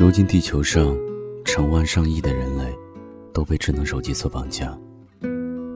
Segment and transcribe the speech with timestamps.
[0.00, 0.96] 如今地球上
[1.44, 2.74] 成万上亿的人类
[3.34, 4.74] 都被智能手机所绑架，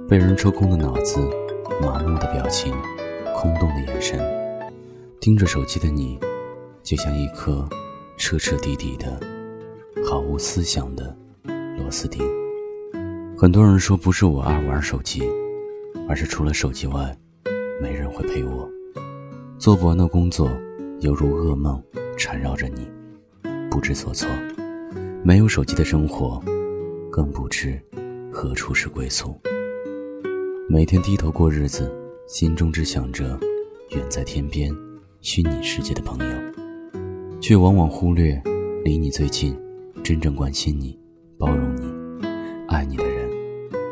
[0.09, 1.21] 被人抽空的脑子，
[1.83, 2.73] 麻木的表情，
[3.37, 4.19] 空洞的眼神，
[5.21, 6.19] 盯着手机的你，
[6.83, 7.69] 就像一颗
[8.17, 9.21] 彻彻底底的、
[10.09, 11.15] 毫无思想的
[11.77, 12.27] 螺丝钉。
[13.37, 15.23] 很多人说不是我爱玩手机，
[16.09, 17.15] 而是除了手机外，
[17.79, 18.67] 没人会陪我。
[19.59, 20.51] 做不完的工作，
[21.01, 21.79] 犹如噩梦
[22.17, 22.89] 缠绕着你。
[23.75, 24.31] 不知所措，
[25.25, 26.41] 没有手机的生活，
[27.11, 27.77] 更不知
[28.33, 29.37] 何处是归宿。
[30.69, 31.93] 每天低头过日子，
[32.29, 33.37] 心中只想着
[33.91, 34.73] 远在天边、
[35.23, 38.41] 虚拟世界的朋友，却往往忽略
[38.85, 39.59] 离你最近、
[40.05, 40.97] 真正关心你、
[41.37, 41.93] 包容你、
[42.69, 43.29] 爱你的人。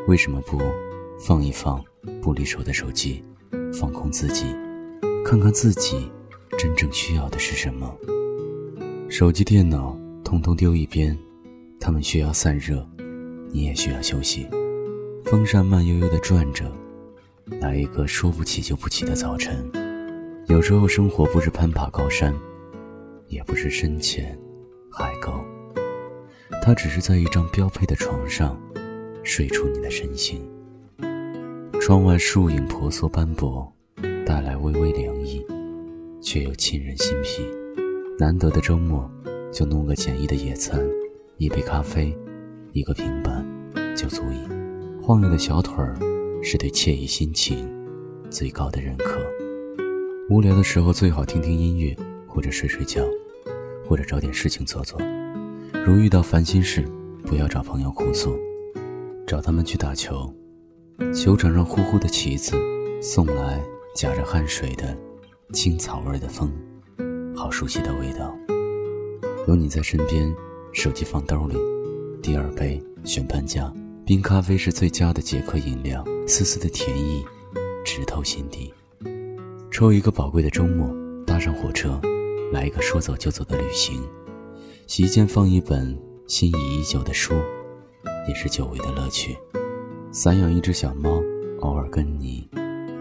[0.06, 0.60] 为什么不
[1.18, 1.82] 放一放
[2.22, 3.20] 不离手的手机，
[3.72, 4.44] 放空自己，
[5.24, 6.08] 看看自己
[6.56, 7.92] 真正需要的是什么？
[9.12, 9.94] 手机、电脑，
[10.24, 11.14] 通通丢一边，
[11.78, 12.82] 他们需要散热，
[13.50, 14.48] 你也需要休息。
[15.26, 16.64] 风扇慢悠悠地转着，
[17.60, 19.70] 来一个说不起就不起的早晨。
[20.46, 22.34] 有时候，生活不是攀爬高山，
[23.28, 24.34] 也不是深潜
[24.90, 25.30] 海沟，
[26.62, 28.58] 它只是在一张标配的床上，
[29.22, 30.40] 睡出你的身形。
[31.82, 33.70] 窗外树影婆娑斑驳，
[34.24, 35.44] 带来微微凉意，
[36.22, 37.42] 却又沁人心脾。
[38.18, 39.10] 难得的周末，
[39.50, 40.80] 就弄个简易的野餐，
[41.38, 42.16] 一杯咖啡，
[42.72, 43.44] 一个平板，
[43.96, 45.02] 就足以。
[45.02, 45.96] 晃悠的小腿儿，
[46.42, 47.68] 是对惬意心情
[48.30, 49.18] 最高的认可。
[50.28, 51.96] 无聊的时候，最好听听音乐，
[52.28, 53.02] 或者睡睡觉，
[53.88, 55.00] 或者找点事情做做。
[55.84, 56.84] 如遇到烦心事，
[57.24, 58.38] 不要找朋友哭诉，
[59.26, 60.32] 找他们去打球。
[61.12, 62.54] 球场上呼呼的旗子，
[63.00, 63.60] 送来
[63.96, 64.96] 夹着汗水的
[65.52, 66.52] 青草味的风。
[67.42, 68.32] 好熟悉的味道，
[69.48, 70.32] 有你在身边，
[70.72, 71.56] 手机放兜里，
[72.22, 73.68] 第二杯选半价，
[74.06, 77.24] 冰咖啡是最佳的解渴饮料，丝丝的甜意，
[77.84, 78.72] 直透心底。
[79.72, 80.88] 抽一个宝贵的周末，
[81.26, 82.00] 搭上火车，
[82.52, 84.00] 来一个说走就走的旅行。
[84.86, 85.98] 洗衣间放一本
[86.28, 87.34] 心仪已久的书，
[88.28, 89.36] 也是久违的乐趣。
[90.12, 91.20] 散养一只小猫，
[91.62, 92.48] 偶尔跟你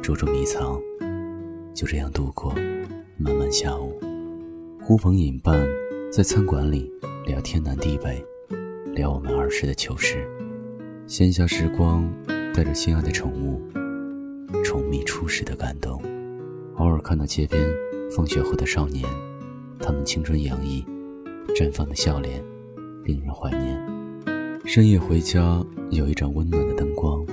[0.02, 0.82] 捉捉迷藏，
[1.76, 2.52] 就这样度过
[3.20, 4.02] 漫漫下午。
[4.84, 5.64] 呼朋引伴，
[6.12, 6.92] 在餐馆里
[7.28, 8.26] 聊天南地北，
[8.96, 10.28] 聊我们儿时的糗事。
[11.06, 12.12] 闲暇时光，
[12.52, 13.62] 带着心爱的宠物，
[14.64, 16.02] 宠觅初始的感动。
[16.78, 17.64] 偶尔看到街边
[18.16, 19.08] 放学后的少年，
[19.80, 20.84] 他们青春洋溢，
[21.56, 22.44] 绽放的笑脸，
[23.06, 23.80] 令人怀念。
[24.66, 27.24] 深夜回家，有一盏温暖的灯光，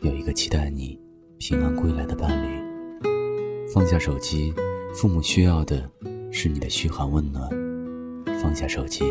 [0.00, 0.98] 有一个期待你
[1.36, 2.58] 平安归来的伴侣。
[3.72, 4.52] 放下手机，
[4.94, 5.88] 父母需要的。
[6.32, 7.50] 是你的嘘寒问暖，
[8.40, 9.04] 放下手机，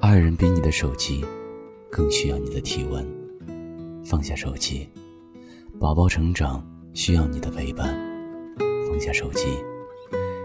[0.00, 1.24] 爱人比你的手机
[1.90, 3.04] 更需要你的体温。
[4.04, 4.88] 放下手机，
[5.80, 7.92] 宝宝成长需要你的陪伴。
[8.88, 9.46] 放下手机，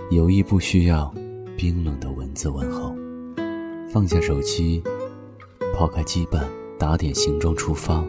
[0.09, 1.13] 友谊不需要
[1.55, 2.95] 冰冷的文字问候。
[3.87, 4.81] 放下手机，
[5.75, 6.43] 抛开羁绊，
[6.79, 8.03] 打点行装出发。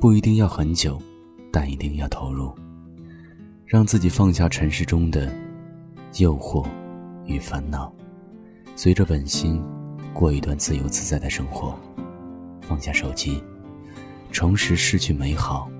[0.00, 1.00] 不一定要很久，
[1.50, 2.52] 但一定要投入，
[3.66, 5.41] 让自己放下尘世中的。
[6.18, 6.66] 诱惑
[7.24, 7.90] 与烦恼，
[8.76, 9.62] 随着本心
[10.12, 11.74] 过一段自由自在的生活。
[12.60, 13.42] 放下手机，
[14.30, 15.70] 重拾失去美好。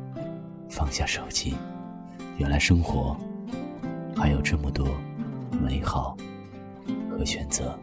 [0.69, 1.55] 放下手机，
[2.39, 3.17] 原来生活
[4.17, 4.87] 还有这么多
[5.63, 6.17] 美好
[7.11, 7.79] 和选择。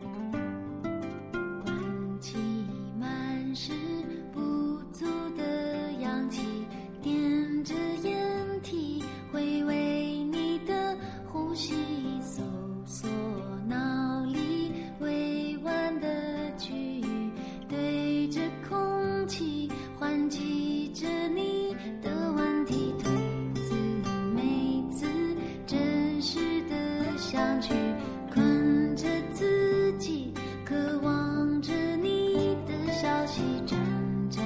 [27.32, 27.76] 想去
[28.34, 30.34] 困着自己，
[30.66, 30.74] 渴
[31.04, 33.80] 望着你的消息，沾
[34.32, 34.42] 沾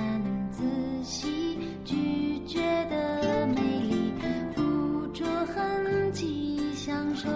[0.51, 0.61] 自
[1.01, 2.59] 喜，拒绝
[2.89, 4.11] 的美丽，
[4.53, 7.29] 捕捉痕迹，享受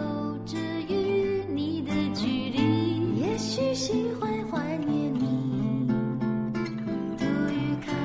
[0.46, 0.58] 着
[0.90, 3.22] 与你的距离。
[3.22, 5.88] 也许喜欢怀念你，
[7.18, 7.96] 多于看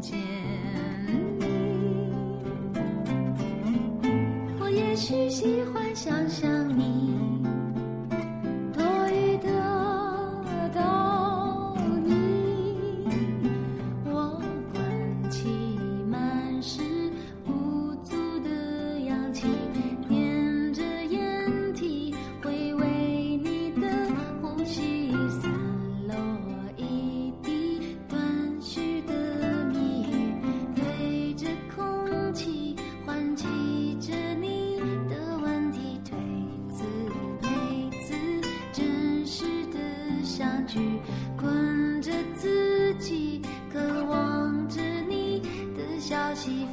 [0.00, 0.18] 见
[1.38, 1.46] 你。
[4.58, 5.83] 我也许喜欢。
[5.94, 6.53] 想象
[40.36, 40.98] 相聚
[41.36, 43.40] 困着自己，
[43.72, 45.40] 渴望着你
[45.76, 46.66] 的消息。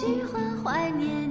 [0.00, 1.29] 喜欢怀念